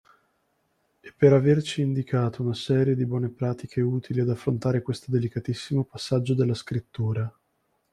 [0.99, 6.33] E per averci indicato una serie di buone pratiche utili ad affrontare questo delicatissimo passaggio
[6.33, 7.31] della scrittura.